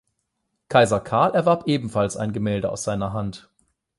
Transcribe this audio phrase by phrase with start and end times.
[0.67, 3.51] Kaiser Karl erwarb ebenfalls ein Gemälde aus seiner Hand.